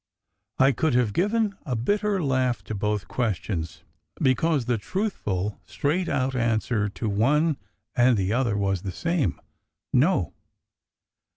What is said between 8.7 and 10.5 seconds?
the same: "No!"